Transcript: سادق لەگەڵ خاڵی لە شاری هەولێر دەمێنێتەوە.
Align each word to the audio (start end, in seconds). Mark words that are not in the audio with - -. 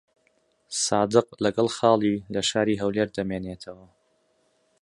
سادق 0.85 1.27
لەگەڵ 1.43 1.67
خاڵی 1.75 2.15
لە 2.33 2.41
شاری 2.49 2.79
هەولێر 2.81 3.09
دەمێنێتەوە. 3.17 3.87